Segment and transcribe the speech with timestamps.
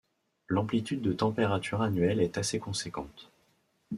[0.49, 3.31] L'amplitude de température annuelle est assez conséquente.